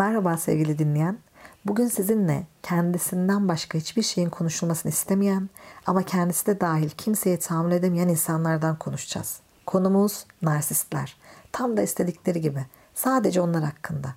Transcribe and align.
Merhaba 0.00 0.36
sevgili 0.36 0.78
dinleyen. 0.78 1.18
Bugün 1.66 1.88
sizinle 1.88 2.46
kendisinden 2.62 3.48
başka 3.48 3.78
hiçbir 3.78 4.02
şeyin 4.02 4.30
konuşulmasını 4.30 4.92
istemeyen 4.92 5.48
ama 5.86 6.02
kendisi 6.02 6.46
de 6.46 6.60
dahil 6.60 6.90
kimseye 6.90 7.38
tahammül 7.38 7.72
edemeyen 7.72 8.08
insanlardan 8.08 8.78
konuşacağız. 8.78 9.40
Konumuz 9.66 10.24
narsistler. 10.42 11.16
Tam 11.52 11.76
da 11.76 11.82
istedikleri 11.82 12.40
gibi. 12.40 12.66
Sadece 12.94 13.40
onlar 13.40 13.64
hakkında. 13.64 14.14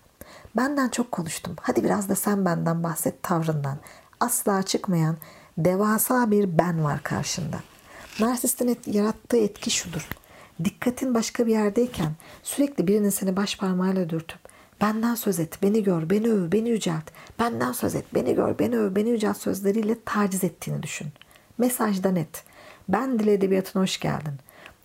Benden 0.55 0.89
çok 0.89 1.11
konuştum. 1.11 1.55
Hadi 1.61 1.83
biraz 1.83 2.09
da 2.09 2.15
sen 2.15 2.45
benden 2.45 2.83
bahset 2.83 3.23
tavrından. 3.23 3.77
Asla 4.19 4.63
çıkmayan 4.63 5.17
devasa 5.57 6.31
bir 6.31 6.57
ben 6.57 6.83
var 6.83 7.03
karşında. 7.03 7.57
Narsistin 8.19 8.67
et, 8.67 8.87
yarattığı 8.87 9.37
etki 9.37 9.71
şudur. 9.71 10.07
Dikkatin 10.63 11.15
başka 11.15 11.45
bir 11.47 11.51
yerdeyken 11.51 12.11
sürekli 12.43 12.87
birinin 12.87 13.09
seni 13.09 13.35
baş 13.35 13.57
parmağıyla 13.57 14.09
dürtüp 14.09 14.52
benden 14.83 15.15
söz 15.15 15.39
et, 15.39 15.59
beni 15.63 15.83
gör, 15.83 16.09
beni 16.09 16.31
öv, 16.31 16.51
beni 16.51 16.69
yücelt, 16.69 17.11
benden 17.39 17.71
söz 17.71 17.95
et, 17.95 18.05
beni 18.13 18.35
gör, 18.35 18.59
beni 18.59 18.77
öv, 18.77 18.95
beni 18.95 19.09
yücelt 19.09 19.37
sözleriyle 19.37 19.97
taciz 20.05 20.43
ettiğini 20.43 20.83
düşün. 20.83 21.07
Mesajda 21.57 22.11
net. 22.11 22.43
Ben 22.89 23.19
dil 23.19 23.27
edebiyatına 23.27 23.83
hoş 23.83 23.99
geldin. 23.99 24.33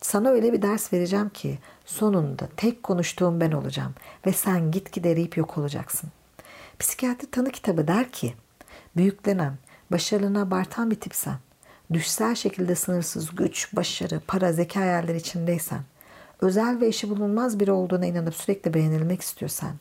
Sana 0.01 0.29
öyle 0.29 0.53
bir 0.53 0.63
ders 0.63 0.93
vereceğim 0.93 1.29
ki 1.29 1.59
sonunda 1.85 2.49
tek 2.57 2.83
konuştuğum 2.83 3.41
ben 3.41 3.53
olacağım 3.53 3.95
ve 4.27 4.33
sen 4.33 4.71
gitgide 4.71 5.13
eriyip 5.13 5.37
yok 5.37 5.59
olacaksın. 5.59 6.11
Psikiyatri 6.79 7.31
tanı 7.31 7.51
kitabı 7.51 7.89
der 7.89 8.11
ki 8.11 8.35
büyüklenen, 8.97 9.55
başarılığını 9.93 10.43
abartan 10.43 10.91
bir 10.91 11.01
tipsen, 11.01 11.37
düşsel 11.93 12.35
şekilde 12.35 12.75
sınırsız 12.75 13.37
güç, 13.37 13.77
başarı, 13.77 14.21
para, 14.27 14.53
zeka 14.53 14.81
hayalleri 14.81 15.17
içindeysen, 15.17 15.81
özel 16.41 16.81
ve 16.81 16.89
işi 16.89 17.11
bulunmaz 17.11 17.61
biri 17.61 17.73
olduğuna 17.73 18.07
inanıp 18.07 18.35
sürekli 18.35 18.75
beğenilmek 18.75 19.21
istiyorsan, 19.21 19.73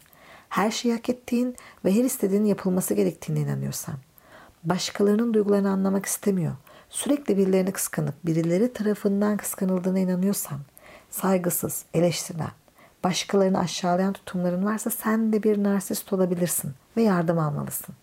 her 0.50 0.72
şeyi 0.72 0.94
hak 0.94 1.10
ettiğin 1.10 1.56
ve 1.86 1.96
her 1.96 2.04
istediğinin 2.04 2.46
yapılması 2.46 2.94
gerektiğine 2.94 3.40
inanıyorsan, 3.40 3.96
başkalarının 4.64 5.34
duygularını 5.34 5.70
anlamak 5.70 6.06
istemiyor, 6.06 6.54
sürekli 6.90 7.38
birilerini 7.38 7.72
kıskanıp 7.72 8.16
birileri 8.26 8.74
tarafından 8.74 9.38
kıskanıldığına 9.38 10.00
inanıyorsan, 10.00 10.60
saygısız, 11.10 11.86
eleştirilen, 11.94 12.52
başkalarını 13.04 13.60
aşağılayan 13.60 14.14
tutumların 14.14 14.66
varsa 14.66 14.90
sen 14.90 15.34
de 15.34 15.44
bir 15.44 15.64
narsist 15.64 16.14
olabilirsin 16.14 16.74
ve 16.98 17.02
yardım 17.02 17.40
almalısın. 17.40 17.96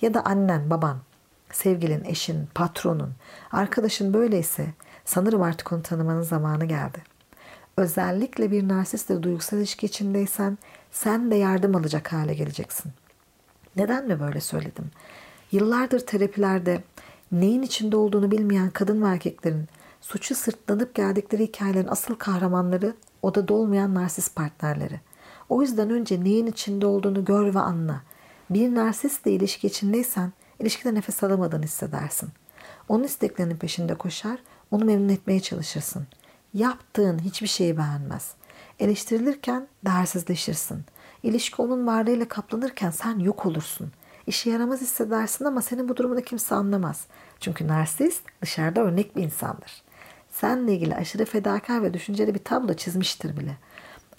Ya 0.00 0.14
da 0.14 0.24
annen, 0.24 0.70
baban, 0.70 0.98
sevgilin, 1.52 2.04
eşin, 2.04 2.48
patronun, 2.54 3.12
arkadaşın 3.52 4.14
böyleyse 4.14 4.66
sanırım 5.04 5.42
artık 5.42 5.72
onu 5.72 5.82
tanımanın 5.82 6.22
zamanı 6.22 6.64
geldi. 6.64 7.13
Özellikle 7.76 8.50
bir 8.50 8.68
narsistle 8.68 9.22
duygusal 9.22 9.58
ilişki 9.58 9.86
içindeysen 9.86 10.58
sen 10.90 11.30
de 11.30 11.34
yardım 11.34 11.76
alacak 11.76 12.12
hale 12.12 12.34
geleceksin. 12.34 12.92
Neden 13.76 14.06
mi 14.06 14.20
böyle 14.20 14.40
söyledim? 14.40 14.90
Yıllardır 15.52 16.00
terapilerde 16.00 16.82
neyin 17.32 17.62
içinde 17.62 17.96
olduğunu 17.96 18.30
bilmeyen 18.30 18.70
kadın 18.70 19.02
ve 19.02 19.08
erkeklerin 19.08 19.68
suçu 20.00 20.34
sırtlanıp 20.34 20.94
geldikleri 20.94 21.42
hikayelerin 21.42 21.88
asıl 21.88 22.14
kahramanları 22.14 22.94
odada 23.22 23.54
olmayan 23.54 23.94
narsist 23.94 24.36
partnerleri. 24.36 25.00
O 25.48 25.62
yüzden 25.62 25.90
önce 25.90 26.24
neyin 26.24 26.46
içinde 26.46 26.86
olduğunu 26.86 27.24
gör 27.24 27.54
ve 27.54 27.58
anla. 27.58 28.02
Bir 28.50 28.74
narsistle 28.74 29.30
ilişki 29.30 29.66
içindeysen 29.66 30.32
ilişkide 30.60 30.94
nefes 30.94 31.22
alamadığını 31.22 31.64
hissedersin. 31.64 32.28
Onun 32.88 33.04
isteklerinin 33.04 33.56
peşinde 33.56 33.94
koşar, 33.94 34.38
onu 34.70 34.84
memnun 34.84 35.08
etmeye 35.08 35.40
çalışırsın. 35.40 36.06
Yaptığın 36.54 37.18
hiçbir 37.18 37.46
şeyi 37.46 37.78
beğenmez. 37.78 38.34
Eleştirilirken 38.78 39.66
değersizleşirsin. 39.84 40.84
İlişki 41.22 41.62
onun 41.62 41.86
varlığıyla 41.86 42.28
kaplanırken 42.28 42.90
sen 42.90 43.18
yok 43.18 43.46
olursun. 43.46 43.92
İşe 44.26 44.50
yaramaz 44.50 44.80
hissedersin 44.80 45.44
ama 45.44 45.62
senin 45.62 45.88
bu 45.88 45.96
durumunu 45.96 46.20
kimse 46.20 46.54
anlamaz. 46.54 47.06
Çünkü 47.40 47.68
narsist 47.68 48.22
dışarıda 48.42 48.80
örnek 48.80 49.16
bir 49.16 49.22
insandır. 49.22 49.82
Seninle 50.30 50.74
ilgili 50.74 50.94
aşırı 50.94 51.24
fedakar 51.24 51.82
ve 51.82 51.94
düşünceli 51.94 52.34
bir 52.34 52.44
tablo 52.44 52.74
çizmiştir 52.74 53.36
bile. 53.36 53.56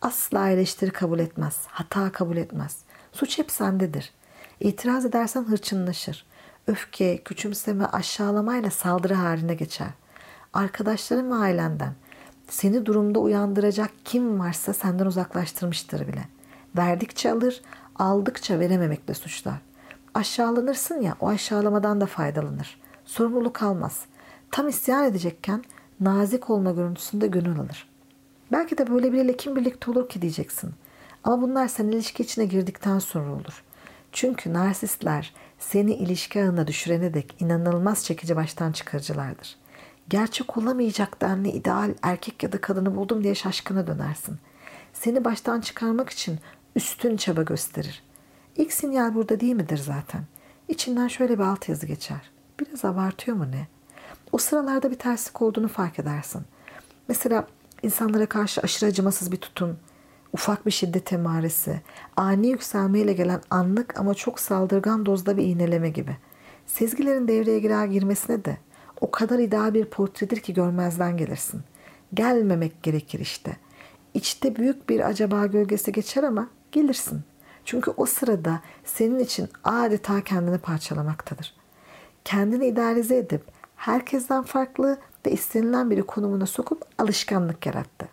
Asla 0.02 0.50
eleştiri 0.50 0.92
kabul 0.92 1.20
etmez, 1.20 1.58
hata 1.68 2.12
kabul 2.12 2.38
etmez. 2.38 2.78
Suç 3.12 3.38
hep 3.38 3.52
sendedir. 3.52 4.14
İtiraz 4.60 5.06
edersen 5.06 5.44
hırçınlaşır. 5.44 6.26
Öfke, 6.68 7.18
küçümseme, 7.18 7.86
aşağılamayla 7.86 8.70
saldırı 8.70 9.14
haline 9.14 9.54
geçer. 9.56 9.90
Arkadaşların 10.54 11.32
ve 11.32 11.36
ailenden 11.36 11.94
seni 12.50 12.86
durumda 12.86 13.20
uyandıracak 13.20 13.92
kim 14.06 14.40
varsa 14.40 14.74
senden 14.74 15.06
uzaklaştırmıştır 15.06 16.08
bile. 16.08 16.26
Verdikçe 16.78 17.32
alır, 17.32 17.62
aldıkça 17.96 18.60
verememekle 18.60 19.14
suçlar. 19.14 19.62
Aşağılanırsın 20.14 21.02
ya 21.02 21.16
o 21.20 21.28
aşağılamadan 21.28 22.02
da 22.02 22.06
faydalanır. 22.06 22.80
Sorumluluk 23.06 23.64
almaz. 23.64 24.06
Tam 24.52 24.68
isyan 24.68 25.06
edecekken 25.06 25.64
nazik 26.00 26.50
olma 26.50 26.72
görüntüsünde 26.72 27.28
gönül 27.28 27.60
alır. 27.60 27.90
Belki 28.52 28.78
de 28.78 28.92
böyle 28.92 29.14
biriyle 29.14 29.38
kim 29.38 29.56
birlikte 29.56 29.92
olur 29.92 30.10
ki 30.10 30.22
diyeceksin. 30.22 30.72
Ama 31.24 31.42
bunlar 31.42 31.68
sen 31.68 31.88
ilişki 31.88 32.24
içine 32.24 32.46
girdikten 32.46 33.00
sonra 33.00 33.32
olur. 33.32 33.64
Çünkü 34.12 34.54
narsistler 34.54 35.34
seni 35.60 35.94
ilişki 35.94 36.44
ağına 36.44 36.68
düşürene 36.68 37.14
dek 37.14 37.36
inanılmaz 37.40 38.06
çekici 38.06 38.36
baştan 38.36 38.72
çıkarıcılardır. 38.72 39.56
Gerçek 40.10 40.58
olamayacak 40.58 41.22
denli 41.22 41.50
ideal 41.50 41.94
erkek 42.02 42.44
ya 42.44 42.52
da 42.52 42.62
kadını 42.62 42.96
buldum 42.96 43.24
diye 43.24 43.36
şaşkına 43.36 43.88
dönersin. 43.88 44.38
Seni 44.94 45.26
baştan 45.26 45.62
çıkarmak 45.62 46.10
için 46.10 46.40
üstün 46.76 47.18
çaba 47.18 47.44
gösterir. 47.44 48.04
İlk 48.56 48.74
sinyal 48.74 49.16
burada 49.16 49.40
değil 49.40 49.56
midir 49.56 49.78
zaten? 49.78 50.24
İçinden 50.68 51.08
şöyle 51.08 51.40
bir 51.40 51.44
altyazı 51.44 51.86
geçer. 51.86 52.32
Biraz 52.60 52.86
abartıyor 52.86 53.38
mu 53.38 53.52
ne? 53.52 53.68
O 54.32 54.38
sıralarda 54.38 54.92
bir 54.92 54.96
terslik 55.00 55.42
olduğunu 55.42 55.68
fark 55.68 56.00
edersin. 56.00 56.42
Mesela 57.08 57.48
insanlara 57.84 58.26
karşı 58.26 58.62
aşırı 58.62 58.90
acımasız 58.90 59.32
bir 59.32 59.38
tutum, 59.38 59.78
ufak 60.34 60.66
bir 60.66 60.72
şiddet 60.72 61.14
emaresi, 61.14 61.82
ani 62.18 62.48
yükselmeyle 62.48 63.14
gelen 63.14 63.42
anlık 63.50 64.00
ama 64.00 64.14
çok 64.14 64.40
saldırgan 64.40 65.06
dozda 65.06 65.38
bir 65.38 65.44
iğneleme 65.44 65.90
gibi. 65.90 66.18
Sezgilerin 66.66 67.28
devreye 67.28 67.60
girer 67.60 67.86
girmesine 67.86 68.46
de 68.46 68.58
o 69.02 69.12
kadar 69.12 69.40
ideal 69.40 69.74
bir 69.74 69.86
portredir 69.86 70.40
ki 70.40 70.54
görmezden 70.54 71.18
gelirsin. 71.18 71.62
Gelmemek 72.14 72.84
gerekir 72.84 73.20
işte. 73.20 73.58
İçte 74.14 74.56
büyük 74.56 74.90
bir 74.90 75.00
acaba 75.00 75.46
gölgesi 75.46 75.92
geçer 75.92 76.24
ama 76.24 76.50
gelirsin. 76.72 77.22
Çünkü 77.66 77.92
o 77.98 78.06
sırada 78.06 78.62
senin 78.84 79.20
için 79.20 79.50
adeta 79.64 80.22
kendini 80.24 80.58
parçalamaktadır. 80.58 81.54
Kendini 82.26 82.66
idealize 82.66 83.18
edip 83.18 83.44
herkesten 83.76 84.44
farklı 84.44 84.98
ve 85.26 85.32
istenilen 85.32 85.90
biri 85.90 86.04
konumuna 86.04 86.46
sokup 86.46 86.86
alışkanlık 86.98 87.66
yarattı. 87.66 88.08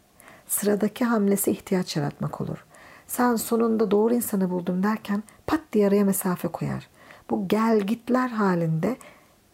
Sıradaki 0.46 1.04
hamlesi 1.04 1.50
ihtiyaç 1.50 1.96
yaratmak 1.96 2.40
olur. 2.40 2.64
Sen 3.06 3.36
sonunda 3.36 3.90
doğru 3.90 4.14
insanı 4.14 4.50
buldum 4.50 4.82
derken 4.82 5.22
pat 5.46 5.60
diye 5.72 5.88
araya 5.88 6.04
mesafe 6.04 6.48
koyar. 6.48 6.88
Bu 7.30 7.48
gel 7.48 7.80
gitler 7.80 8.28
halinde 8.28 8.96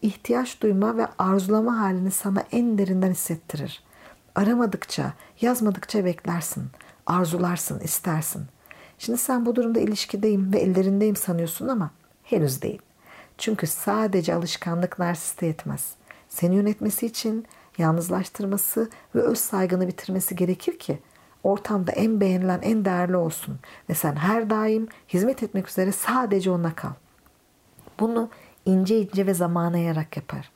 ihtiyaç 0.01 0.61
duyma 0.61 0.97
ve 0.97 1.07
arzulama 1.19 1.79
halini 1.79 2.11
sana 2.11 2.43
en 2.51 2.77
derinden 2.77 3.11
hissettirir. 3.11 3.83
Aramadıkça, 4.35 5.13
yazmadıkça 5.41 6.05
beklersin, 6.05 6.63
arzularsın, 7.05 7.79
istersin. 7.79 8.45
Şimdi 8.97 9.17
sen 9.17 9.45
bu 9.45 9.55
durumda 9.55 9.79
ilişkideyim 9.79 10.53
ve 10.53 10.59
ellerindeyim 10.59 11.15
sanıyorsun 11.15 11.67
ama 11.67 11.91
henüz 12.23 12.61
değil. 12.61 12.81
Çünkü 13.37 13.67
sadece 13.67 14.33
alışkanlık 14.33 14.99
narsiste 14.99 15.45
yetmez. 15.45 15.93
Seni 16.29 16.55
yönetmesi 16.55 17.05
için 17.05 17.45
yalnızlaştırması 17.77 18.89
ve 19.15 19.21
öz 19.21 19.39
saygını 19.39 19.87
bitirmesi 19.87 20.35
gerekir 20.35 20.79
ki 20.79 20.99
ortamda 21.43 21.91
en 21.91 22.21
beğenilen, 22.21 22.59
en 22.61 22.85
değerli 22.85 23.15
olsun 23.15 23.59
ve 23.89 23.93
sen 23.93 24.15
her 24.15 24.49
daim 24.49 24.87
hizmet 25.09 25.43
etmek 25.43 25.69
üzere 25.69 25.91
sadece 25.91 26.51
ona 26.51 26.75
kal. 26.75 26.91
Bunu 27.99 28.29
ince 28.69 29.01
ince 29.01 29.27
ve 29.27 29.33
zamana 29.33 29.77
yayarak 29.77 30.17
yapar. 30.17 30.51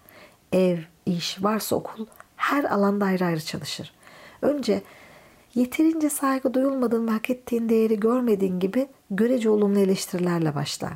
Ev, 0.51 0.77
iş, 1.05 1.43
varsa 1.43 1.75
okul 1.75 2.05
her 2.35 2.63
alanda 2.63 3.05
ayrı 3.05 3.25
ayrı 3.25 3.41
çalışır. 3.41 3.93
Önce 4.41 4.81
yeterince 5.55 6.09
saygı 6.09 6.53
duyulmadığın 6.53 7.07
ve 7.07 7.11
hak 7.11 7.29
ettiğin 7.29 7.69
değeri 7.69 7.99
görmediğin 7.99 8.59
gibi 8.59 8.87
görece 9.11 9.49
olumlu 9.49 9.79
eleştirilerle 9.79 10.55
başlar. 10.55 10.93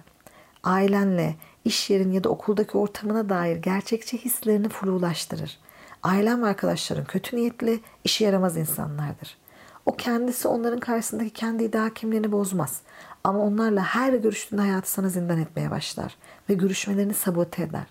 Ailenle, 0.63 1.35
iş 1.65 1.89
yerin 1.89 2.11
ya 2.11 2.23
da 2.23 2.29
okuldaki 2.29 2.77
ortamına 2.77 3.29
dair 3.29 3.57
gerçekçi 3.57 4.17
hislerini 4.17 4.69
flulaştırır. 4.69 5.59
Ailen 6.03 6.43
ve 6.43 6.47
arkadaşların 6.47 7.05
kötü 7.05 7.35
niyetli, 7.35 7.79
işe 8.03 8.25
yaramaz 8.25 8.57
insanlardır. 8.57 9.37
O 9.85 9.95
kendisi 9.95 10.47
onların 10.47 10.79
karşısındaki 10.79 11.29
kendi 11.29 11.63
iddia 11.63 11.89
kimliğini 11.89 12.31
bozmaz. 12.31 12.81
Ama 13.27 13.39
onlarla 13.39 13.81
her 13.81 14.13
görüştüğünde 14.13 14.61
hayatı 14.61 14.91
sana 14.91 15.09
zindan 15.09 15.39
etmeye 15.39 15.71
başlar 15.71 16.17
ve 16.49 16.53
görüşmelerini 16.53 17.13
sabote 17.13 17.63
eder. 17.63 17.87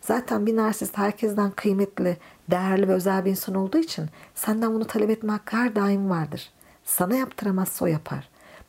Zaten 0.00 0.46
bir 0.46 0.56
narsist 0.56 0.98
herkesten 0.98 1.50
kıymetli, 1.50 2.16
değerli 2.50 2.88
ve 2.88 2.92
özel 2.92 3.24
bir 3.24 3.30
insan 3.30 3.54
olduğu 3.54 3.78
için 3.78 4.06
senden 4.34 4.74
bunu 4.74 4.86
talep 4.86 5.10
etme 5.10 5.32
hakkı 5.32 5.56
her 5.56 5.76
daim 5.76 6.10
vardır. 6.10 6.50
Sana 6.84 7.16
yaptıramazsa 7.16 7.84
o 7.84 7.88
yapar. 7.88 8.28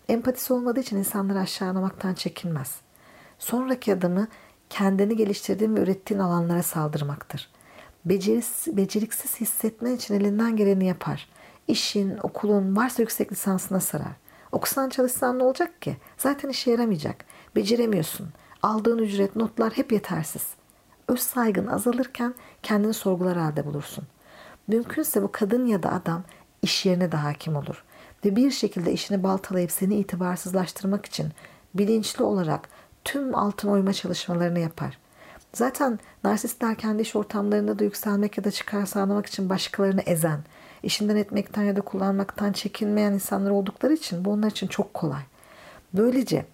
Empatisi 0.10 0.54
olmadığı 0.54 0.80
için 0.80 0.98
insanları 0.98 1.40
aşağılamaktan 1.40 2.14
çekinmez. 2.14 2.76
Sonraki 3.38 3.94
adımı 3.94 4.28
kendini 4.70 5.16
geliştirdiğin 5.16 5.76
ve 5.76 5.80
ürettiğin 5.80 6.22
alanlara 6.22 6.64
saldırmaktır. 6.64 7.50
Beceriksiz, 8.06 8.78
beceriksiz 8.78 9.42
hissetmen 9.42 9.96
için 9.96 10.14
elinden 10.14 10.56
geleni 10.56 10.86
yapar. 10.86 11.30
İşin, 11.68 12.18
okulun 12.24 12.76
varsa 12.76 13.02
yüksek 13.02 13.32
lisansına 13.32 13.80
sarar. 13.80 14.29
Okusan 14.52 14.90
çalışsan 14.90 15.40
ne 15.40 15.44
olacak 15.44 15.82
ki? 15.82 15.98
Zaten 16.18 16.50
işe 16.50 16.72
yaramayacak. 16.72 17.26
Beceremiyorsun. 17.56 18.28
Aldığın 18.64 18.98
ücret, 18.98 19.36
notlar 19.36 19.74
hep 19.74 19.92
yetersiz. 19.92 20.48
Öz 21.08 21.20
saygın 21.20 21.68
azalırken 21.68 22.34
kendini 22.64 22.94
sorgular 22.94 23.38
halde 23.38 23.66
bulursun. 23.66 24.04
Mümkünse 24.68 25.24
bu 25.24 25.32
kadın 25.32 25.66
ya 25.66 25.84
da 25.84 25.92
adam 25.92 26.24
iş 26.62 26.86
yerine 26.86 27.12
de 27.12 27.18
hakim 27.18 27.56
olur. 27.56 27.84
Ve 28.26 28.36
bir 28.36 28.52
şekilde 28.52 28.92
işini 28.92 29.24
baltalayıp 29.24 29.72
seni 29.72 29.96
itibarsızlaştırmak 29.96 31.06
için 31.06 31.32
bilinçli 31.74 32.24
olarak 32.24 32.70
tüm 33.06 33.36
altın 33.36 33.70
oyma 33.70 33.94
çalışmalarını 33.94 34.60
yapar. 34.60 34.98
Zaten 35.54 36.00
narsistler 36.24 36.76
kendi 36.76 37.02
iş 37.02 37.16
ortamlarında 37.16 37.80
da 37.80 37.84
yükselmek 37.84 38.38
ya 38.38 38.44
da 38.44 38.52
çıkar 38.52 38.86
sağlamak 38.86 39.26
için 39.26 39.50
başkalarını 39.50 40.02
ezen, 40.02 40.40
işinden 40.84 41.16
etmekten 41.16 41.64
ya 41.64 41.76
da 41.76 41.82
kullanmaktan 41.82 42.52
çekinmeyen 42.54 43.14
insanlar 43.14 43.52
oldukları 43.52 43.94
için 43.94 44.26
bu 44.26 44.32
onlar 44.32 44.52
için 44.52 44.68
çok 44.68 44.94
kolay. 44.94 45.22
Böylece 45.94 46.46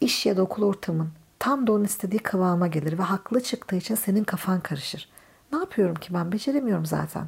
iş 0.00 0.26
ya 0.26 0.36
da 0.36 0.42
okul 0.42 0.62
ortamın 0.62 1.08
tam 1.38 1.66
da 1.66 1.72
onun 1.72 1.84
istediği 1.84 2.18
kıvama 2.18 2.66
gelir 2.66 2.98
ve 2.98 3.02
haklı 3.02 3.42
çıktığı 3.42 3.76
için 3.76 3.94
senin 3.94 4.24
kafan 4.24 4.60
karışır. 4.60 5.08
Ne 5.52 5.58
yapıyorum 5.58 5.94
ki 5.94 6.14
ben 6.14 6.32
beceremiyorum 6.32 6.86
zaten. 6.86 7.26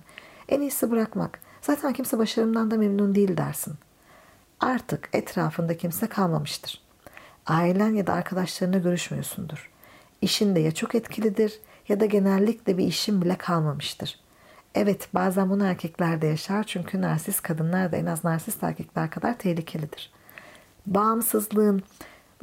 En 0.48 0.60
iyisi 0.60 0.90
bırakmak. 0.90 1.40
Zaten 1.60 1.92
kimse 1.92 2.18
başarımdan 2.18 2.70
da 2.70 2.76
memnun 2.76 3.14
değil 3.14 3.36
dersin. 3.36 3.74
Artık 4.60 5.08
etrafında 5.12 5.76
kimse 5.76 6.06
kalmamıştır. 6.06 6.80
Ailen 7.46 7.94
ya 7.94 8.06
da 8.06 8.12
arkadaşlarına 8.12 8.78
görüşmüyorsundur. 8.78 9.70
İşin 10.22 10.56
de 10.56 10.60
ya 10.60 10.72
çok 10.74 10.94
etkilidir 10.94 11.60
ya 11.88 12.00
da 12.00 12.06
genellikle 12.06 12.78
bir 12.78 12.86
işin 12.86 13.22
bile 13.22 13.36
kalmamıştır. 13.36 14.20
Evet 14.76 15.08
bazen 15.14 15.50
bunu 15.50 15.64
erkekler 15.66 16.22
de 16.22 16.26
yaşar 16.26 16.64
çünkü 16.64 17.00
narsist 17.00 17.42
kadınlar 17.42 17.92
da 17.92 17.96
en 17.96 18.06
az 18.06 18.24
narsist 18.24 18.62
erkekler 18.62 19.10
kadar 19.10 19.38
tehlikelidir. 19.38 20.12
Bağımsızlığın 20.86 21.82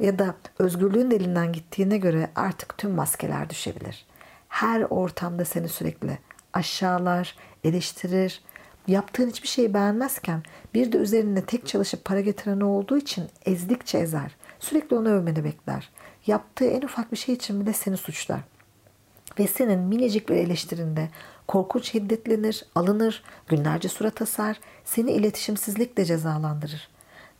ya 0.00 0.18
da 0.18 0.34
özgürlüğün 0.58 1.10
elinden 1.10 1.52
gittiğine 1.52 1.98
göre 1.98 2.30
artık 2.36 2.78
tüm 2.78 2.90
maskeler 2.90 3.50
düşebilir. 3.50 4.06
Her 4.48 4.82
ortamda 4.90 5.44
seni 5.44 5.68
sürekli 5.68 6.18
aşağılar, 6.52 7.36
eleştirir, 7.64 8.42
yaptığın 8.86 9.28
hiçbir 9.28 9.48
şeyi 9.48 9.74
beğenmezken 9.74 10.42
bir 10.74 10.92
de 10.92 10.96
üzerinde 10.96 11.44
tek 11.44 11.66
çalışıp 11.66 12.04
para 12.04 12.20
getiren 12.20 12.60
olduğu 12.60 12.98
için 12.98 13.24
ezdikçe 13.46 13.98
ezer. 13.98 14.36
Sürekli 14.58 14.96
onu 14.96 15.08
övmeni 15.08 15.44
bekler. 15.44 15.90
Yaptığı 16.26 16.66
en 16.66 16.82
ufak 16.82 17.12
bir 17.12 17.16
şey 17.16 17.34
için 17.34 17.60
bile 17.60 17.72
seni 17.72 17.96
suçlar. 17.96 18.40
Ve 19.38 19.46
senin 19.46 19.80
minicik 19.80 20.28
bir 20.28 20.36
eleştirinde 20.36 21.08
korkunç 21.48 21.90
şiddetlenir, 21.90 22.64
alınır, 22.74 23.22
günlerce 23.48 23.88
surat 23.88 24.22
asar, 24.22 24.60
seni 24.84 25.12
iletişimsizlikle 25.12 26.04
cezalandırır. 26.04 26.88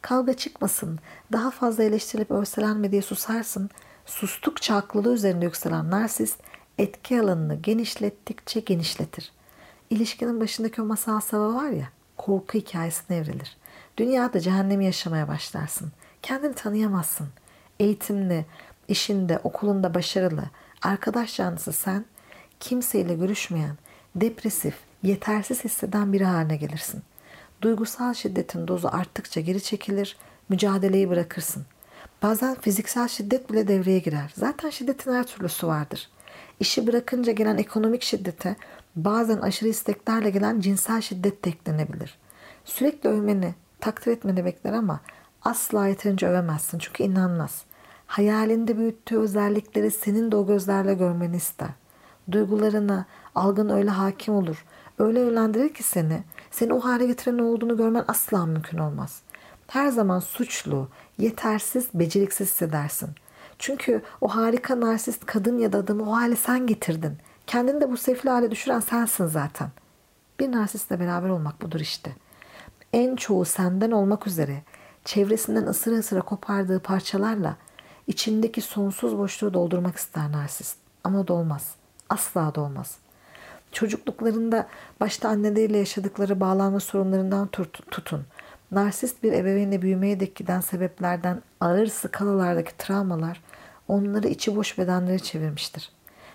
Kavga 0.02 0.34
çıkmasın, 0.34 0.98
daha 1.32 1.50
fazla 1.50 1.84
eleştirilip 1.84 2.30
örselenme 2.30 2.92
diye 2.92 3.02
susarsın. 3.02 3.70
Sustukça 4.06 4.74
haklılığı 4.74 5.14
üzerinde 5.14 5.44
yükselen 5.44 5.90
narsist 5.90 6.40
etki 6.78 7.20
alanını 7.20 7.54
genişlettikçe 7.54 8.60
genişletir. 8.60 9.32
İlişkinin 9.90 10.40
başındaki 10.40 10.82
o 10.82 10.84
masal 10.84 11.20
sava 11.20 11.54
var 11.54 11.68
ya, 11.68 11.88
korku 12.16 12.58
hikayesine 12.58 13.16
evrilir. 13.16 13.56
Dünyada 13.96 14.40
cehennemi 14.40 14.84
yaşamaya 14.84 15.28
başlarsın. 15.28 15.92
Kendini 16.22 16.54
tanıyamazsın. 16.54 17.28
Eğitimli, 17.80 18.46
işinde, 18.88 19.40
okulunda 19.44 19.94
başarılı, 19.94 20.44
arkadaş 20.82 21.36
canlısı 21.36 21.72
sen, 21.72 22.04
kimseyle 22.60 23.14
görüşmeyen, 23.14 23.76
depresif, 24.14 24.74
yetersiz 25.02 25.64
hisseden 25.64 26.12
biri 26.12 26.24
haline 26.24 26.56
gelirsin. 26.56 27.02
Duygusal 27.62 28.14
şiddetin 28.14 28.68
dozu 28.68 28.88
arttıkça 28.92 29.40
geri 29.40 29.62
çekilir, 29.62 30.16
mücadeleyi 30.48 31.10
bırakırsın. 31.10 31.66
Bazen 32.22 32.54
fiziksel 32.54 33.08
şiddet 33.08 33.50
bile 33.50 33.68
devreye 33.68 33.98
girer. 33.98 34.32
Zaten 34.36 34.70
şiddetin 34.70 35.12
her 35.12 35.26
türlüsü 35.26 35.66
vardır. 35.66 36.10
İşi 36.60 36.86
bırakınca 36.86 37.32
gelen 37.32 37.56
ekonomik 37.56 38.02
şiddete 38.02 38.56
bazen 38.96 39.38
aşırı 39.38 39.68
isteklerle 39.68 40.30
gelen 40.30 40.60
cinsel 40.60 41.00
şiddet 41.00 41.44
de 41.44 41.50
eklenebilir. 41.50 42.18
Sürekli 42.64 43.08
övmeni, 43.08 43.54
takdir 43.80 44.12
etmeni 44.12 44.44
bekler 44.44 44.72
ama 44.72 45.00
asla 45.42 45.88
yeterince 45.88 46.28
övemezsin 46.28 46.78
çünkü 46.78 47.02
inanmaz. 47.02 47.64
Hayalinde 48.06 48.78
büyüttüğü 48.78 49.18
özellikleri 49.18 49.90
senin 49.90 50.32
de 50.32 50.36
o 50.36 50.46
gözlerle 50.46 50.94
görmeni 50.94 51.36
ister. 51.36 51.68
Duygularına, 52.30 53.06
algın 53.34 53.68
öyle 53.68 53.90
hakim 53.90 54.34
olur. 54.34 54.64
Öyle 54.98 55.20
yönlendirir 55.20 55.74
ki 55.74 55.82
seni, 55.82 56.22
seni 56.50 56.72
o 56.72 56.80
hale 56.80 57.06
getiren 57.06 57.38
olduğunu 57.38 57.76
görmen 57.76 58.04
asla 58.08 58.46
mümkün 58.46 58.78
olmaz. 58.78 59.22
Her 59.66 59.88
zaman 59.88 60.18
suçlu, 60.18 60.88
yetersiz, 61.18 61.88
beceriksiz 61.94 62.48
hissedersin. 62.48 63.10
Çünkü 63.58 64.02
o 64.20 64.28
harika 64.28 64.80
narsist 64.80 65.26
kadın 65.26 65.58
ya 65.58 65.72
da 65.72 65.78
adamı 65.78 66.10
o 66.10 66.16
hale 66.16 66.36
sen 66.36 66.66
getirdin. 66.66 67.18
Kendini 67.46 67.80
de 67.80 67.90
bu 67.90 67.96
sefli 67.96 68.30
hale 68.30 68.50
düşüren 68.50 68.80
sensin 68.80 69.26
zaten. 69.26 69.68
Bir 70.40 70.52
narsistle 70.52 71.00
beraber 71.00 71.28
olmak 71.28 71.62
budur 71.62 71.80
işte. 71.80 72.12
En 72.92 73.16
çoğu 73.16 73.44
senden 73.44 73.90
olmak 73.90 74.26
üzere 74.26 74.62
çevresinden 75.04 75.66
ısıra 75.66 75.94
ısıra 75.94 76.20
kopardığı 76.20 76.80
parçalarla 76.80 77.56
içindeki 78.06 78.60
sonsuz 78.60 79.18
boşluğu 79.18 79.54
doldurmak 79.54 79.96
ister 79.96 80.32
narsist. 80.32 80.78
Ama 81.04 81.28
da 81.28 81.32
olmaz. 81.32 81.74
Asla 82.08 82.54
da 82.54 82.60
olmaz. 82.60 82.96
Çocukluklarında 83.72 84.66
başta 85.00 85.28
anneleriyle 85.28 85.78
yaşadıkları 85.78 86.40
bağlanma 86.40 86.80
sorunlarından 86.80 87.48
tutun. 87.90 88.24
Narsist 88.70 89.22
bir 89.22 89.32
ebeveynle 89.32 89.82
büyümeye 89.82 90.20
dek 90.20 90.36
giden 90.36 90.60
sebeplerden 90.60 91.42
ağır 91.60 91.86
skalalardaki 91.86 92.76
travmalar 92.76 93.42
onları 93.88 94.28
içi 94.28 94.56
boş 94.56 94.78
bedenlere 94.78 95.18
çevirmiştir. 95.18 95.92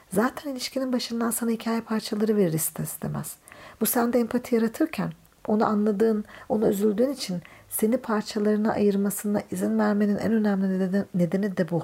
Zaten 0.10 0.51
ilişkinin 0.51 0.94
başından 0.94 1.31
sana 1.31 1.51
hikaye 1.51 1.81
parçaları 1.81 2.38
verir 2.38 2.54
ister 2.54 2.83
istemez. 2.83 3.36
Bu 3.81 3.86
sende 3.86 4.19
empati 4.19 4.56
yaratırken 4.56 5.12
onu 5.48 5.66
anladığın, 5.66 6.25
onu 6.50 6.68
üzüldüğün 6.68 7.13
için 7.13 7.42
seni 7.69 7.98
parçalarına 7.98 8.74
ayırmasına 8.74 9.42
izin 9.51 9.80
vermenin 9.80 10.18
en 10.18 10.33
önemli 10.33 11.06
nedeni 11.13 11.57
de 11.57 11.69
bu. 11.69 11.83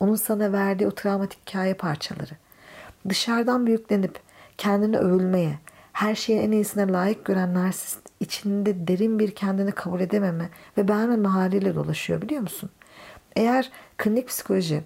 Onun 0.00 0.14
sana 0.14 0.52
verdiği 0.52 0.86
o 0.86 0.90
travmatik 0.90 1.48
hikaye 1.48 1.74
parçaları. 1.74 2.41
Dışarıdan 3.08 3.66
büyüklenip 3.66 4.20
kendini 4.58 4.98
övülmeye, 4.98 5.58
her 5.92 6.14
şeyin 6.14 6.42
en 6.42 6.52
iyisine 6.52 6.92
layık 6.92 7.24
gören 7.24 7.54
narsist 7.54 8.00
içinde 8.20 8.88
derin 8.88 9.18
bir 9.18 9.34
kendini 9.34 9.72
kabul 9.72 10.00
edememe 10.00 10.48
ve 10.78 10.88
beğenmeme 10.88 11.28
haliyle 11.28 11.74
dolaşıyor 11.74 12.22
biliyor 12.22 12.42
musun? 12.42 12.70
Eğer 13.36 13.70
klinik 13.98 14.28
psikoloji 14.28 14.82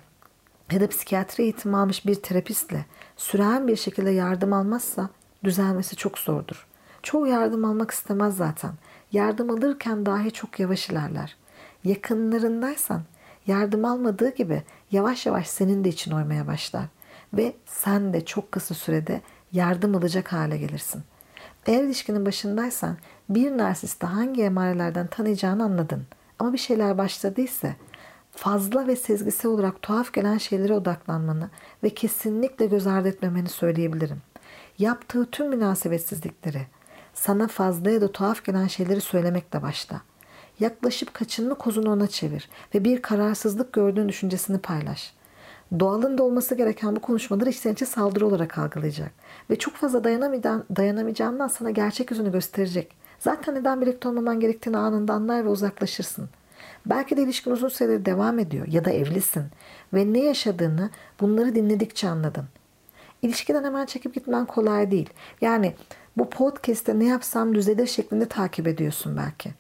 ya 0.73 0.81
da 0.81 0.89
psikiyatri 0.89 1.43
eğitimi 1.43 1.77
almış 1.77 2.07
bir 2.07 2.15
terapistle 2.15 2.85
süren 3.17 3.69
bir 3.69 3.77
şekilde 3.77 4.11
yardım 4.11 4.53
almazsa 4.53 5.11
düzelmesi 5.45 5.97
çok 5.97 6.19
zordur. 6.19 6.67
Çoğu 7.03 7.27
yardım 7.27 7.65
almak 7.65 7.91
istemez 7.91 8.37
zaten. 8.37 8.71
Yardım 9.13 9.51
alırken 9.51 10.07
dahi 10.07 10.31
çok 10.31 10.61
yavaş 10.61 10.89
ilerler. 10.89 11.37
Yakınlarındaysan 11.85 13.03
yardım 13.47 13.85
almadığı 13.85 14.35
gibi 14.35 14.63
yavaş 14.93 15.27
yavaş 15.27 15.47
senin 15.47 15.85
de 15.85 15.89
için 15.89 16.11
oymaya 16.11 16.47
başlar. 16.47 16.85
Ve 17.33 17.57
sen 17.67 18.13
de 18.13 18.25
çok 18.25 18.53
kısa 18.53 18.75
sürede 18.75 19.21
yardım 19.53 19.97
alacak 19.97 20.33
hale 20.33 20.59
gelirsin. 20.59 21.03
Eğer 21.67 21.83
ilişkinin 21.83 22.27
başındaysan 22.27 22.97
bir 23.29 23.59
narsiste 23.59 24.07
hangi 24.07 24.43
emarelerden 24.43 25.07
tanıyacağını 25.07 25.65
anladın. 25.65 26.07
Ama 26.39 26.53
bir 26.53 26.59
şeyler 26.59 26.99
başladıysa 26.99 27.69
fazla 28.33 28.87
ve 28.87 28.97
sezgisel 28.97 29.51
olarak 29.51 29.83
tuhaf 29.83 30.13
gelen 30.13 30.39
şeylere 30.39 30.75
odaklanmanı 30.75 31.51
ve 31.83 31.91
kesinlikle 31.91 32.67
göz 32.67 32.87
ardı 32.87 33.09
etmemeni 33.09 33.49
söyleyebilirim. 33.49 34.23
Yaptığı 34.79 35.31
tüm 35.31 35.49
münasebetsizlikleri, 35.49 36.67
sana 37.15 37.49
fazla 37.49 37.91
ya 37.91 38.01
da 38.01 38.13
tuhaf 38.13 38.45
gelen 38.45 38.67
şeyleri 38.67 39.01
söylemekle 39.01 39.63
başla. 39.63 40.01
Yaklaşıp 40.61 41.15
kaçınma 41.15 41.55
kozunu 41.55 41.91
ona 41.93 42.07
çevir 42.07 42.49
ve 42.75 42.85
bir 42.85 43.03
kararsızlık 43.03 43.73
gördüğün 43.73 44.09
düşüncesini 44.09 44.59
paylaş. 44.59 45.15
Doğalında 45.81 46.23
olması 46.23 46.55
gereken 46.55 46.97
bu 46.97 47.01
konuşmaları 47.01 47.51
içten 47.51 47.73
içe 47.73 47.87
saldırı 47.87 48.27
olarak 48.27 48.59
algılayacak. 48.59 49.11
Ve 49.51 49.59
çok 49.59 49.75
fazla 49.75 50.05
dayanamayacağından 50.77 51.49
sana 51.49 51.71
gerçek 51.71 52.11
yüzünü 52.11 52.33
gösterecek. 52.33 52.97
Zaten 53.19 53.55
neden 53.55 53.81
birlikte 53.81 54.09
olmaman 54.09 54.41
gerektiğini 54.41 54.77
anında 54.77 55.13
anlar 55.13 55.45
ve 55.45 55.49
uzaklaşırsın. 55.49 56.29
Belki 56.87 57.17
de 57.17 57.23
ilişkin 57.23 57.51
uzun 57.51 57.69
süredir 57.69 58.05
devam 58.05 58.39
ediyor 58.39 58.67
ya 58.69 58.85
da 58.85 58.91
evlisin 58.91 59.45
ve 59.95 60.13
ne 60.13 60.19
yaşadığını 60.19 60.91
bunları 61.21 61.55
dinledikçe 61.55 62.09
anladın. 62.09 62.45
İlişkiden 63.23 63.65
hemen 63.65 63.87
çekip 63.87 64.15
gitmen 64.15 64.47
kolay 64.47 64.91
değil. 64.91 65.11
Yani 65.41 65.75
bu 66.17 66.31
podcast'te 66.31 66.99
ne 66.99 67.05
yapsam 67.05 67.55
düzelir 67.55 67.87
şeklinde 67.87 68.27
takip 68.27 68.69
ediyorsun 68.69 69.17
belki. 69.17 69.51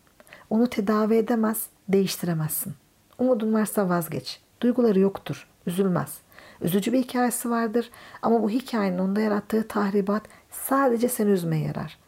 Onu 0.50 0.66
tedavi 0.66 1.14
edemez, 1.14 1.66
değiştiremezsin. 1.88 2.74
Umudun 3.18 3.54
varsa 3.54 3.88
vazgeç. 3.88 4.40
Duyguları 4.60 5.00
yoktur, 5.00 5.46
üzülmez. 5.66 6.18
Üzücü 6.60 6.92
bir 6.92 6.98
hikayesi 6.98 7.50
vardır 7.50 7.90
ama 8.22 8.42
bu 8.42 8.50
hikayenin 8.50 8.98
onda 8.98 9.20
yarattığı 9.20 9.68
tahribat 9.68 10.22
sadece 10.50 11.08
seni 11.08 11.30
üzmeye 11.30 11.66
yarar. 11.66 11.98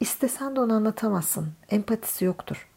İstesen 0.00 0.56
de 0.56 0.60
onu 0.60 0.72
anlatamazsın. 0.72 1.48
Empatisi 1.70 2.24
yoktur. 2.24 2.68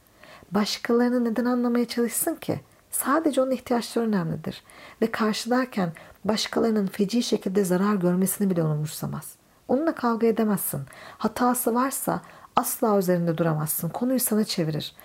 Başkalarını 0.52 1.26
neden 1.26 1.46
anlamaya 1.46 1.88
çalışsın 1.88 2.36
ki? 2.36 2.60
Sadece 2.92 3.42
onun 3.42 3.52
ihtiyaçları 3.52 4.06
önemlidir. 4.06 4.64
Ve 5.02 5.12
karşılarken 5.12 5.92
başkalarının 6.26 6.88
feci 6.88 7.24
şekilde 7.24 7.64
zarar 7.64 7.96
görmesini 7.96 8.50
bile 8.50 8.64
umursamaz. 8.64 9.36
Onunla 9.68 9.96
kavga 9.96 10.28
edemezsin. 10.28 10.82
Hatası 11.18 11.76
varsa 11.76 12.22
asla 12.56 12.98
üzerinde 12.98 13.38
duramazsın. 13.38 13.90
Konuyu 13.90 14.20
sana 14.20 14.44
çevirir. 14.44 14.96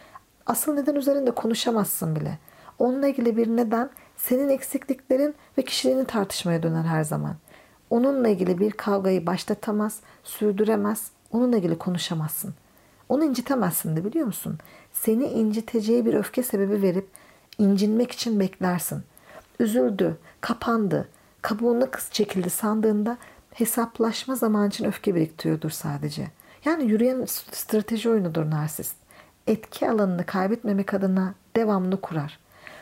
Asıl 0.47 0.75
neden 0.75 0.95
üzerinde 0.95 1.31
konuşamazsın 1.31 2.17
bile. 2.17 2.39
Onunla 2.79 3.09
ilgili 3.09 3.37
bir 3.37 3.47
neden 3.49 3.91
senin 4.17 4.49
eksikliklerin 4.49 5.35
ve 5.59 5.63
kişiliğini 5.63 6.05
tartışmaya 6.05 6.63
döner 6.63 6.85
her 6.85 7.05
zaman. 7.05 7.37
Onunla 7.91 8.29
ilgili 8.29 8.59
bir 8.59 8.71
kavgayı 8.71 9.27
başlatamaz, 9.27 10.01
sürdüremez, 10.25 11.11
onunla 11.33 11.57
ilgili 11.57 11.79
konuşamazsın. 11.79 12.55
Onu 13.09 13.25
incitemezsin 13.25 13.97
de 13.97 14.05
biliyor 14.05 14.27
musun? 14.27 14.59
Seni 14.93 15.25
inciteceği 15.25 16.07
bir 16.07 16.15
öfke 16.15 16.43
sebebi 16.43 16.83
verip 16.83 17.09
incinmek 17.59 18.13
için 18.13 18.41
beklersin. 18.41 19.03
Üzüldü, 19.61 20.17
kapandı, 20.41 21.09
kabuğuna 21.43 21.91
kız 21.91 22.09
çekildi 22.11 22.51
sandığında 22.51 23.19
hesaplaşma 23.55 24.35
zaman 24.35 24.69
için 24.69 24.85
öfke 24.85 25.15
biriktiriyordur 25.15 25.71
sadece. 25.71 26.31
Yani 26.65 26.85
yürüyen 26.85 27.25
strateji 27.53 28.11
oyunudur 28.11 28.51
narsist. 28.51 28.97
Etki 29.47 29.91
alanını 29.91 30.27
kaybetmemek 30.27 30.95
adına 30.95 31.35
devamlı 31.57 32.01
kurar. 32.01 32.39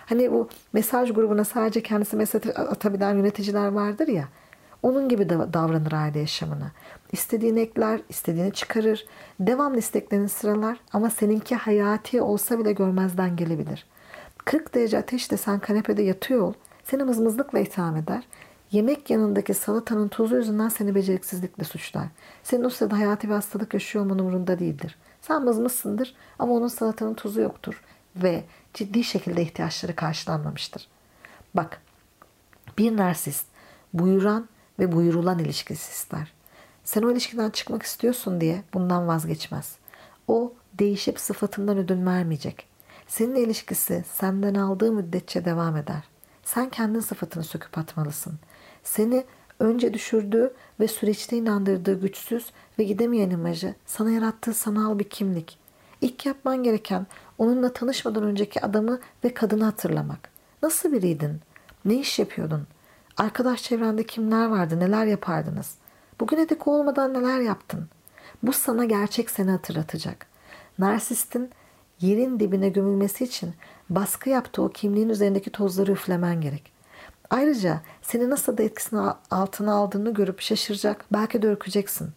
Hani 0.07 0.33
bu 0.33 0.49
mesaj 0.73 1.13
grubuna 1.13 1.45
sadece 1.45 1.83
kendisi 1.83 2.17
mesaj 2.17 2.43
atabilen 2.57 3.15
yöneticiler 3.15 3.69
vardır 3.69 4.09
ya. 4.09 4.29
Onun 4.83 5.09
gibi 5.09 5.29
davranır 5.29 5.93
aile 5.93 6.19
yaşamına. 6.19 6.71
İstediğini 7.13 7.61
ekler, 7.61 8.01
istediğini 8.09 8.53
çıkarır. 8.53 9.07
Devamlı 9.41 9.79
isteklerini 9.79 10.29
sıralar 10.29 10.81
ama 10.93 11.11
seninki 11.11 11.55
hayati 11.55 12.23
olsa 12.23 12.59
bile 12.59 12.73
görmezden 12.73 13.37
gelebilir. 13.37 13.87
40 14.45 14.75
derece 14.75 14.99
ateşte 14.99 15.37
sen 15.37 15.59
kanepede 15.59 16.03
yatıyor 16.03 16.43
ol. 16.43 16.53
Seni 16.85 17.05
mızmızlıkla 17.05 17.59
itham 17.59 17.97
eder. 17.97 18.25
Yemek 18.71 19.11
yanındaki 19.11 19.55
salatanın 19.55 20.09
tuzu 20.09 20.37
yüzünden 20.37 20.69
seni 20.69 20.95
beceriksizlikle 20.95 21.65
suçlar. 21.65 22.07
Senin 22.43 22.65
o 22.65 22.71
sırada 22.71 22.99
hayati 22.99 23.29
bir 23.29 23.35
hastalık 23.35 23.75
yaşıyor 23.75 24.05
olman 24.05 24.19
umurunda 24.19 24.59
değildir. 24.59 24.99
Sen 25.21 25.43
mızmızsındır 25.45 26.15
ama 26.39 26.53
onun 26.53 26.69
salatanın 26.69 27.15
tuzu 27.15 27.41
yoktur. 27.41 27.83
Ve 28.17 28.45
ciddi 28.75 29.05
şekilde 29.05 29.43
ihtiyaçları 29.43 29.97
karşılanmamıştır. 29.97 30.89
Bak, 31.55 31.83
bir 32.79 32.97
narsist 32.97 33.47
buyuran 33.93 34.49
ve 34.79 34.93
buyurulan 34.93 35.39
ilişkisi 35.39 35.93
ister. 35.93 36.33
Sen 36.85 37.03
o 37.03 37.11
ilişkiden 37.11 37.51
çıkmak 37.51 37.83
istiyorsun 37.83 38.41
diye 38.41 38.63
bundan 38.75 39.09
vazgeçmez. 39.09 39.77
O 40.29 40.53
değişip 40.79 41.21
sıfatından 41.21 41.79
ödün 41.79 42.07
vermeyecek. 42.07 42.67
Seninle 43.09 43.41
ilişkisi 43.41 44.05
senden 44.13 44.55
aldığı 44.55 44.93
müddetçe 44.93 45.45
devam 45.45 45.77
eder. 45.77 46.03
Sen 46.45 46.71
kendin 46.71 47.01
sıfatını 47.01 47.45
söküp 47.45 47.79
atmalısın. 47.79 48.39
Seni 48.83 49.25
önce 49.59 49.95
düşürdüğü 49.95 50.55
ve 50.81 50.89
süreçte 50.89 51.37
inandırdığı 51.37 52.01
güçsüz 52.01 52.53
ve 52.79 52.85
gidemeyen 52.85 53.31
imajı 53.31 53.75
sana 53.87 54.11
yarattığı 54.11 54.55
sanal 54.55 54.99
bir 54.99 55.09
kimlik. 55.09 55.59
İlk 56.05 56.27
yapman 56.27 56.63
gereken 56.63 57.07
onunla 57.39 57.73
tanışmadan 57.73 58.23
önceki 58.23 58.61
adamı 58.61 59.01
ve 59.25 59.35
kadını 59.35 59.65
hatırlamak. 59.65 60.31
Nasıl 60.63 60.93
biriydin? 60.93 61.41
Ne 61.85 61.95
iş 61.95 62.19
yapıyordun? 62.19 62.67
Arkadaş 63.17 63.63
çevrende 63.63 64.07
kimler 64.07 64.47
vardı? 64.47 64.81
Neler 64.81 65.07
yapardınız? 65.07 65.75
Bugüne 66.21 66.49
dek 66.49 66.67
olmadan 66.69 67.15
neler 67.15 67.41
yaptın? 67.41 67.89
Bu 68.43 68.53
sana 68.53 68.85
gerçek 68.85 69.31
seni 69.31 69.51
hatırlatacak. 69.51 70.27
Narsistin 70.79 71.51
yerin 72.01 72.41
dibine 72.41 72.69
gömülmesi 72.69 73.25
için 73.25 73.55
baskı 73.91 74.31
yaptığı 74.31 74.63
o 74.63 74.69
kimliğin 74.69 75.09
üzerindeki 75.09 75.51
tozları 75.51 75.93
üflemen 75.93 76.41
gerek. 76.41 76.73
Ayrıca 77.31 77.81
seni 78.03 78.31
nasıl 78.31 78.59
da 78.59 78.63
etkisini 78.63 79.01
altına 79.31 79.75
aldığını 79.75 80.15
görüp 80.15 80.41
şaşıracak, 80.41 81.05
belki 81.13 81.43
de 81.43 81.47
ürkeceksin. 81.47 82.09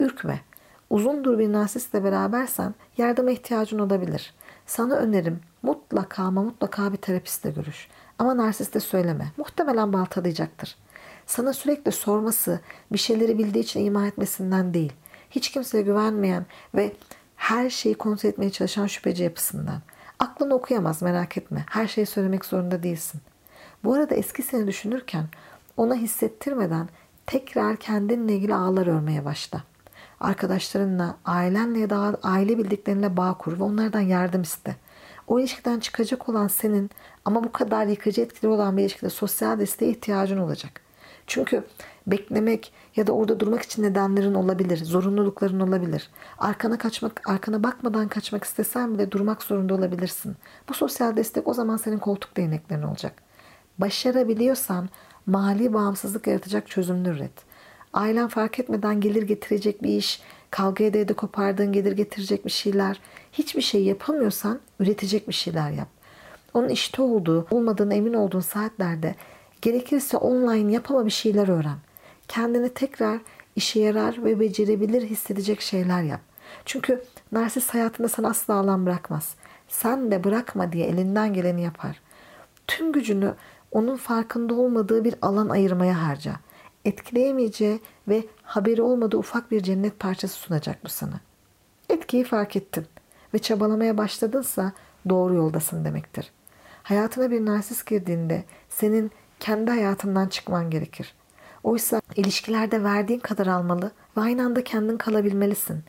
Ürkme. 0.00 0.40
Uzundur 0.90 1.38
bir 1.38 1.52
narsistle 1.52 2.04
berabersen 2.04 2.74
yardıma 2.98 3.30
ihtiyacın 3.30 3.78
olabilir. 3.78 4.34
Sana 4.66 4.96
önerim 4.96 5.40
mutlaka 5.62 6.22
ama 6.22 6.42
mutlaka 6.42 6.92
bir 6.92 6.96
terapistle 6.96 7.50
görüş. 7.50 7.88
Ama 8.18 8.36
narsiste 8.36 8.80
söyleme. 8.80 9.32
Muhtemelen 9.36 9.92
baltalayacaktır. 9.92 10.76
Sana 11.26 11.52
sürekli 11.52 11.92
sorması, 11.92 12.60
bir 12.92 12.98
şeyleri 12.98 13.38
bildiği 13.38 13.60
için 13.60 13.84
ima 13.84 14.06
etmesinden 14.06 14.74
değil. 14.74 14.92
Hiç 15.30 15.50
kimseye 15.50 15.82
güvenmeyen 15.82 16.46
ve 16.74 16.92
her 17.36 17.70
şeyi 17.70 17.94
kontrol 17.94 18.30
etmeye 18.30 18.50
çalışan 18.50 18.86
şüpheci 18.86 19.22
yapısından. 19.24 19.82
Aklını 20.18 20.54
okuyamaz 20.54 21.02
merak 21.02 21.38
etme. 21.38 21.64
Her 21.70 21.86
şeyi 21.86 22.06
söylemek 22.06 22.44
zorunda 22.44 22.82
değilsin. 22.82 23.20
Bu 23.84 23.94
arada 23.94 24.14
eski 24.14 24.42
seni 24.42 24.66
düşünürken 24.66 25.24
ona 25.76 25.94
hissettirmeden 25.94 26.88
tekrar 27.26 27.76
kendinle 27.76 28.34
ilgili 28.34 28.54
ağlar 28.54 28.86
örmeye 28.86 29.24
başla. 29.24 29.62
Arkadaşlarınla, 30.20 31.16
ailenle 31.24 31.78
ya 31.78 31.90
da 31.90 32.18
aile 32.22 32.58
bildiklerinle 32.58 33.16
bağ 33.16 33.38
kur 33.38 33.58
ve 33.58 33.62
onlardan 33.62 34.00
yardım 34.00 34.42
iste. 34.42 34.76
O 35.26 35.40
ilişkiden 35.40 35.80
çıkacak 35.80 36.28
olan 36.28 36.48
senin 36.48 36.90
ama 37.24 37.44
bu 37.44 37.52
kadar 37.52 37.86
yıkıcı 37.86 38.20
etkili 38.20 38.48
olan 38.48 38.76
bir 38.76 38.82
ilişkide 38.82 39.10
sosyal 39.10 39.58
desteğe 39.58 39.90
ihtiyacın 39.90 40.38
olacak. 40.38 40.80
Çünkü 41.26 41.64
beklemek 42.06 42.72
ya 42.96 43.06
da 43.06 43.12
orada 43.12 43.40
durmak 43.40 43.62
için 43.62 43.82
nedenlerin 43.82 44.34
olabilir, 44.34 44.84
zorunlulukların 44.84 45.60
olabilir. 45.60 46.10
Arkana 46.38 46.78
kaçmak, 46.78 47.28
arkana 47.28 47.62
bakmadan 47.62 48.08
kaçmak 48.08 48.44
istesen 48.44 48.94
bile 48.94 49.10
durmak 49.10 49.42
zorunda 49.42 49.74
olabilirsin. 49.74 50.36
Bu 50.68 50.74
sosyal 50.74 51.16
destek 51.16 51.48
o 51.48 51.54
zaman 51.54 51.76
senin 51.76 51.98
koltuk 51.98 52.36
değneklerin 52.36 52.82
olacak. 52.82 53.22
Başarabiliyorsan 53.78 54.88
mali 55.26 55.72
bağımsızlık 55.72 56.26
yaratacak 56.26 56.68
çözümler 56.68 57.12
üret. 57.12 57.32
Ailen 57.96 58.28
fark 58.28 58.58
etmeden 58.58 59.00
gelir 59.00 59.22
getirecek 59.22 59.82
bir 59.82 59.88
iş, 59.88 60.20
kavga 60.50 60.84
ede 60.84 61.00
ede 61.00 61.14
kopardığın 61.14 61.72
gelir 61.72 61.92
getirecek 61.92 62.44
bir 62.44 62.50
şeyler, 62.50 63.00
hiçbir 63.32 63.62
şey 63.62 63.84
yapamıyorsan 63.84 64.60
üretecek 64.80 65.28
bir 65.28 65.32
şeyler 65.32 65.70
yap. 65.70 65.88
Onun 66.54 66.68
işte 66.68 67.02
olduğu, 67.02 67.46
olmadığını 67.50 67.94
emin 67.94 68.14
olduğun 68.14 68.40
saatlerde 68.40 69.14
gerekirse 69.62 70.16
online 70.16 70.72
yapama 70.72 71.06
bir 71.06 71.10
şeyler 71.10 71.48
öğren. 71.48 71.76
Kendini 72.28 72.68
tekrar 72.74 73.20
işe 73.56 73.80
yarar 73.80 74.24
ve 74.24 74.40
becerebilir 74.40 75.02
hissedecek 75.02 75.60
şeyler 75.60 76.02
yap. 76.02 76.20
Çünkü 76.64 77.02
narsist 77.32 77.74
hayatında 77.74 78.08
sana 78.08 78.28
asla 78.28 78.54
alan 78.54 78.86
bırakmaz. 78.86 79.34
Sen 79.68 80.10
de 80.10 80.24
bırakma 80.24 80.72
diye 80.72 80.86
elinden 80.86 81.34
geleni 81.34 81.62
yapar. 81.62 82.00
Tüm 82.66 82.92
gücünü 82.92 83.34
onun 83.72 83.96
farkında 83.96 84.54
olmadığı 84.54 85.04
bir 85.04 85.14
alan 85.22 85.48
ayırmaya 85.48 86.02
harca. 86.02 86.45
Etkileyemeyeceği 86.86 87.80
ve 88.08 88.24
haberi 88.42 88.82
olmadığı 88.82 89.16
ufak 89.16 89.50
bir 89.50 89.60
cennet 89.60 90.00
parçası 90.00 90.34
sunacak 90.34 90.84
bu 90.84 90.88
sana. 90.88 91.20
Etkiyi 91.88 92.24
fark 92.24 92.56
ettin 92.56 92.86
ve 93.34 93.38
çabalamaya 93.38 93.98
başladınsa 93.98 94.72
doğru 95.08 95.34
yoldasın 95.34 95.84
demektir. 95.84 96.32
Hayatına 96.82 97.30
bir 97.30 97.46
narsist 97.46 97.86
girdiğinde 97.86 98.44
senin 98.68 99.10
kendi 99.40 99.70
hayatından 99.70 100.28
çıkman 100.28 100.70
gerekir. 100.70 101.14
Oysa 101.64 102.00
ilişkilerde 102.16 102.84
verdiğin 102.84 103.20
kadar 103.20 103.46
almalı 103.46 103.90
ve 104.16 104.20
aynı 104.20 104.44
anda 104.44 104.64
kendin 104.64 104.96
kalabilmelisin. 104.96 105.84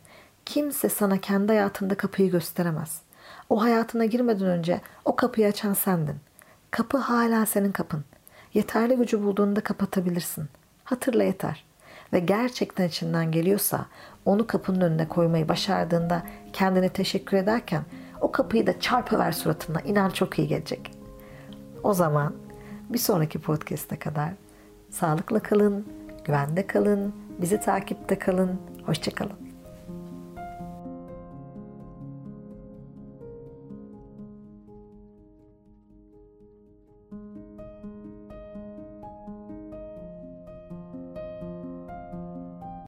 Kimse 0.46 0.90
sana 0.90 1.18
kendi 1.18 1.48
hayatında 1.48 1.96
kapıyı 1.96 2.32
gösteremez. 2.32 3.02
O 3.50 3.62
hayatına 3.62 4.06
girmeden 4.06 4.48
önce 4.48 4.82
o 5.06 5.16
kapıyı 5.16 5.48
açan 5.48 5.74
sendin. 5.74 6.16
Kapı 6.72 6.98
hala 6.98 7.46
senin 7.46 7.72
kapın. 7.72 8.04
Yeterli 8.54 8.96
gücü 8.96 9.24
bulduğunda 9.24 9.62
kapatabilirsin. 9.62 10.50
Hatırla 10.88 11.24
yeter. 11.24 11.64
Ve 12.14 12.20
gerçekten 12.20 12.88
içinden 12.88 13.32
geliyorsa 13.32 13.86
onu 14.26 14.48
kapının 14.48 14.82
önüne 14.82 15.08
koymayı 15.08 15.50
başardığında 15.50 16.24
kendine 16.54 16.90
teşekkür 16.90 17.38
ederken 17.38 17.84
o 18.22 18.32
kapıyı 18.32 18.68
da 18.68 18.80
çarpıver 18.80 19.32
suratına. 19.32 19.82
İnan 19.82 20.10
çok 20.10 20.40
iyi 20.40 20.48
gelecek. 20.48 20.92
O 21.84 21.94
zaman 21.94 22.34
bir 22.90 22.98
sonraki 22.98 23.40
podcast'e 23.40 24.00
kadar 24.00 24.30
sağlıkla 24.90 25.40
kalın, 25.40 25.88
güvende 26.24 26.68
kalın, 26.68 27.16
bizi 27.42 27.60
takipte 27.60 28.20
kalın, 28.20 28.62
hoşçakalın. 28.86 29.47